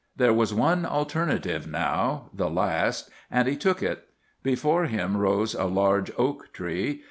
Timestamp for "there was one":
0.15-0.83